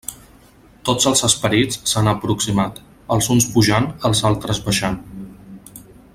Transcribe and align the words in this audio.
Tots 0.89 1.07
els 1.11 1.19
esperits 1.27 1.77
s'han 1.91 2.09
aproximat; 2.13 2.79
els 3.17 3.29
uns 3.37 3.47
pujant, 3.59 3.87
els 4.11 4.23
altres 4.31 4.63
baixant. 4.71 4.99